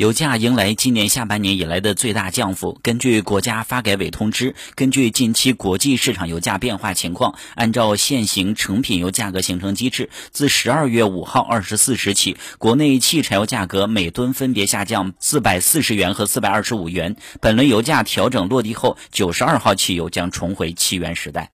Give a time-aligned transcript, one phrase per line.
[0.00, 2.80] 油价迎来今年下半年以来的最大降幅。
[2.82, 17.14] 根据国家发改委通知根据近期国际市场油价变化情况按照现行成品油价格形成机制自十二月五号二十四时起国内汽柴油价格每吨分别下降四百四十元和四百二十五元。
[17.42, 21.46] 本轮油价调整落地后九十二号汽油将重回七元时代。